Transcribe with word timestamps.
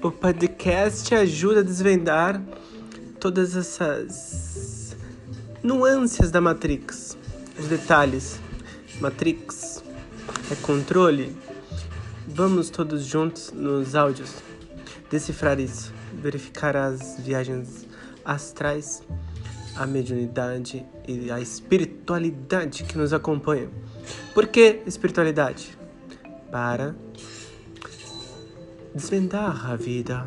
O 0.00 0.12
podcast 0.12 1.12
ajuda 1.12 1.58
a 1.58 1.62
desvendar 1.64 2.40
todas 3.18 3.56
essas 3.56 4.96
nuances 5.60 6.30
da 6.30 6.40
Matrix, 6.40 7.18
os 7.58 7.66
detalhes. 7.66 8.38
Matrix 9.00 9.82
é 10.52 10.54
controle. 10.62 11.36
Vamos 12.28 12.70
todos 12.70 13.04
juntos 13.06 13.50
nos 13.52 13.96
áudios 13.96 14.36
decifrar 15.10 15.58
isso, 15.58 15.92
verificar 16.22 16.76
as 16.76 17.16
viagens 17.18 17.84
astrais, 18.24 19.02
a 19.74 19.84
mediunidade 19.84 20.86
e 21.08 21.28
a 21.28 21.40
espiritualidade 21.40 22.84
que 22.84 22.96
nos 22.96 23.12
acompanha. 23.12 23.68
Por 24.32 24.46
que 24.46 24.80
espiritualidade? 24.86 25.76
Para 26.52 26.94
desvendar 28.94 29.70
a 29.70 29.76
vida. 29.76 30.26